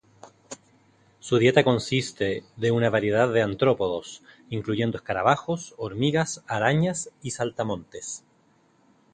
Su 1.19 1.37
dieta 1.37 1.63
consiste 1.63 2.43
de 2.55 2.71
una 2.71 2.89
variedad 2.89 3.31
de 3.31 3.43
artrópodos, 3.43 4.23
incluyendo 4.49 4.97
escarabajos, 4.97 5.75
hormigas, 5.77 6.43
arañas 6.47 7.11
y 7.21 7.29
saltamontes. 7.29 8.23